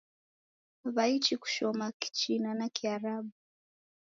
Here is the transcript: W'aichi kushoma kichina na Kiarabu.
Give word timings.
W'aichi 0.95 1.33
kushoma 1.41 1.85
kichina 1.99 2.49
na 2.59 2.67
Kiarabu. 2.75 3.31